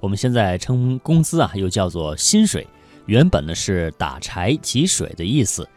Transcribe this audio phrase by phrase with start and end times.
[0.00, 2.66] 我们现在称工资啊，又叫做薪水，
[3.06, 5.68] 原本呢是打柴汲水的意思。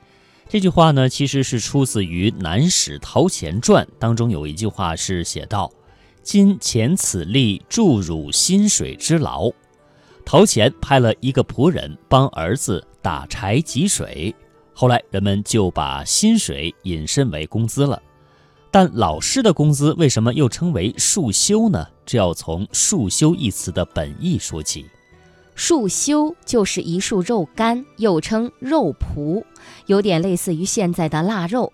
[0.48, 5.72] 这句话呢，其实是出自于《南史陶潜传》当中有一句话是写道
[6.24, 9.52] ：“今遣此力助汝薪水之劳。”
[10.26, 14.34] 陶潜派了一个仆人帮儿子打柴汲水，
[14.74, 18.02] 后来人们就把薪水引申为工资了。
[18.72, 21.88] 但老师的工资为什么又称为束修呢？
[22.06, 24.86] 这要从“束修”一词的本意说起。
[25.56, 29.44] 束修就是一束肉干，又称肉脯，
[29.86, 31.72] 有点类似于现在的腊肉。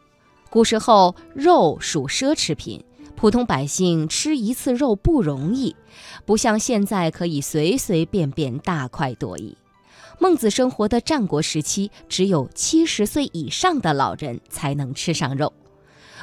[0.49, 2.83] 古时候肉属奢侈品，
[3.15, 5.75] 普通百姓吃一次肉不容易，
[6.25, 9.57] 不像现在可以随随便便大快朵颐。
[10.19, 15.53] 孟子生活的战国时期，只有七十岁以上的老人才能吃上肉。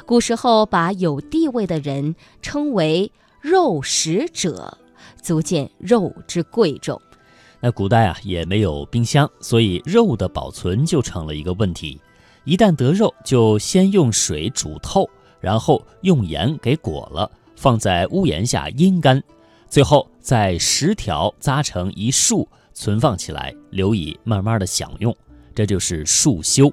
[0.05, 4.77] 古时候把有地位的人称为肉食者，
[5.21, 6.99] 足见肉之贵重。
[7.59, 11.99] 那古代啊也没有冰箱，所以肉的保存就成了一个问题。
[12.43, 19.21] 一旦得肉，就先用水煮透，然后用盐给裹了，放在屋檐下阴干，
[19.67, 25.15] 最后再十条扎成一束，存放起来，留以慢慢的享用。
[25.53, 26.71] 这就是束修。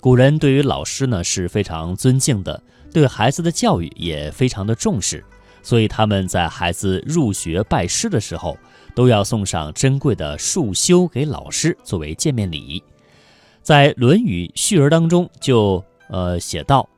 [0.00, 2.62] 古人对于老师呢是非常尊敬的，
[2.92, 5.24] 对孩子的教育也非常的重视，
[5.68, 8.56] 所以他们在孩子入学拜师的时候，
[8.94, 12.82] 都要送上珍贵的束修给老师作为见面礼。
[13.60, 16.88] 在《论语序而》当中就呃写道：“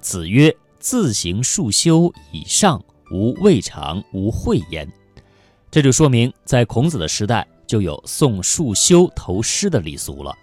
[0.00, 4.86] 子曰：自行束修以上，无未尝无讳焉。”
[5.72, 10.36] 这就说明在孔子的时代就有送束修投师的礼俗了。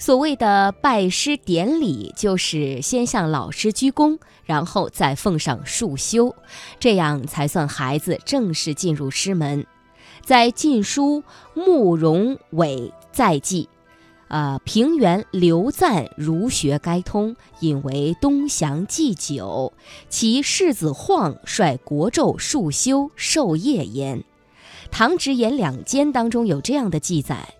[0.00, 6.34] 所谓的拜师典礼，就是先向老师鞠躬，然后再奉上束修，
[6.78, 9.66] 这样才算孩子正式进入师门。
[10.24, 11.24] 在《晋书·
[11.60, 13.64] 慕容伟在记》，
[14.28, 19.72] 呃，平原刘赞儒学该通，引为东祥祭酒，
[20.08, 24.22] 其世子晃率国胄束修授业焉。
[24.92, 27.54] 唐直言两间当中有这样的记载。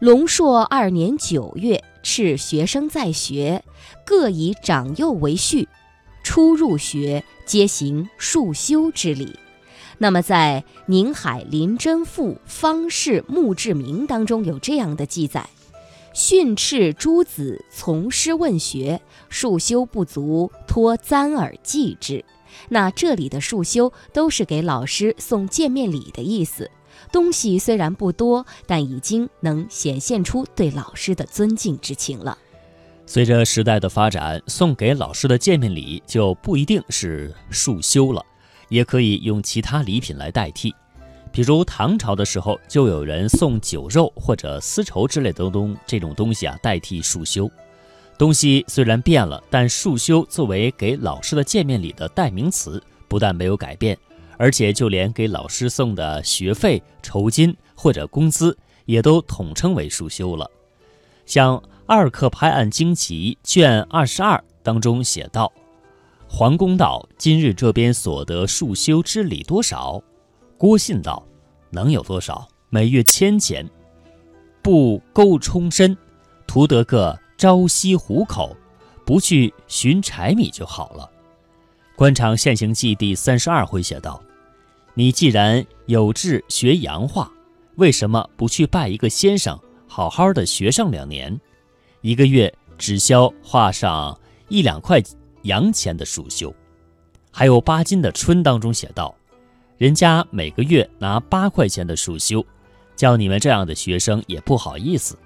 [0.00, 3.62] 龙朔二年九月，敕学生在学，
[4.06, 5.68] 各以长幼为序，
[6.24, 9.38] 初入学皆行束修之礼。
[9.98, 15.46] 那么，在《宁海林真赋方士墓志铭》当中有这样的记载：
[16.14, 22.24] 训斥诸子从师问学，束修不足，托簪耳祭之。
[22.70, 26.70] 那这里的束修都是给老师送见面礼的意思。
[27.12, 32.36] 东西虽然不多，但已经能显现出对老师的尊敬之情了。
[33.06, 38.24] 随着时代的发展，送给老师的见面礼就不一定是束修了，
[38.68, 40.72] 也可以用其他礼品来代替。
[41.32, 47.50] 比如唐朝的时候，就有人送酒肉或者丝绸之类的东这种东西啊，代替束修。
[48.18, 53.96] 东西虽然变了，但束修作为给老师的见面礼的代名词，不但没有改变。
[54.42, 58.56] 而且，就连给老师送的学费、酬金或者工资，
[58.86, 60.50] 也都统称为束修了。
[61.26, 65.52] 像《二刻拍案惊奇》卷二十二当中写道
[66.26, 70.02] ：“桓公道：今日这边所得束修之礼多少？”
[70.56, 71.22] 郭信道
[71.68, 72.48] ：“能有多少？
[72.70, 73.68] 每月千钱，
[74.62, 75.94] 不沟充身，
[76.46, 78.56] 图得个朝夕糊口，
[79.04, 81.04] 不去寻柴米就好了。”
[81.94, 84.18] 《官场现行记》第三十二回写道。
[84.94, 87.30] 你既然有志学洋画，
[87.76, 91.40] 为什么不去拜一个先生，好好的学上两年，
[92.00, 94.18] 一个月只消画上
[94.48, 95.00] 一两块
[95.42, 96.54] 洋钱的束修？
[97.30, 99.14] 还有巴金的《春》当中写道，
[99.78, 102.44] 人家每个月拿八块钱的束修，
[102.96, 105.16] 叫你们这样的学生也不好意思。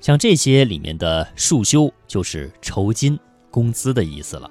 [0.00, 3.18] 像这些里面的束修，就是酬金、
[3.50, 4.50] 工资的意思了。